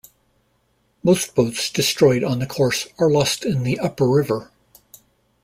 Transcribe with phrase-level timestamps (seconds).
[1.03, 4.49] Most boats destroyed on the course are lost in the upper river.